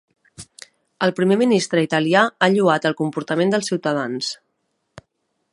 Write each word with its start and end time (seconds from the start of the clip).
El 1.07 1.13
primer 1.19 1.37
ministre 1.41 1.83
italià 1.89 2.23
ha 2.47 2.51
lloat 2.57 2.89
el 2.91 2.97
comportament 3.05 3.55
dels 3.57 3.73
ciutadans. 3.73 4.35